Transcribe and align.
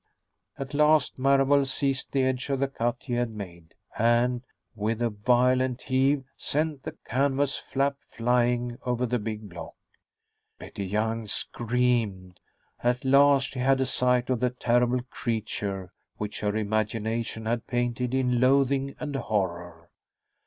At 0.57 0.73
last 0.73 1.19
Marable 1.19 1.63
seized 1.63 2.11
the 2.11 2.23
edge 2.23 2.49
of 2.49 2.59
the 2.59 2.67
cut 2.67 2.95
he 3.01 3.13
had 3.13 3.29
made 3.29 3.75
and, 3.99 4.41
with 4.73 4.99
a 4.99 5.11
violent 5.11 5.83
heave, 5.83 6.23
sent 6.35 6.81
the 6.81 6.93
canvas 7.05 7.55
flap 7.59 7.97
flying 7.99 8.79
over 8.83 9.05
the 9.05 9.19
big 9.19 9.47
block. 9.47 9.75
Betty 10.57 10.85
Young 10.85 11.27
screamed. 11.27 12.39
At 12.83 13.05
last 13.05 13.51
she 13.51 13.59
had 13.59 13.79
a 13.79 13.85
sight 13.85 14.31
of 14.31 14.39
the 14.39 14.49
terrible 14.49 15.03
creature 15.03 15.93
which 16.17 16.39
her 16.39 16.55
imagination 16.57 17.45
had 17.45 17.67
painted 17.67 18.15
in 18.15 18.39
loathing 18.41 18.95
and 18.99 19.15
horror. 19.15 19.91